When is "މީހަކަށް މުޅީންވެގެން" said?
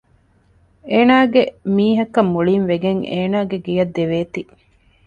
1.75-3.01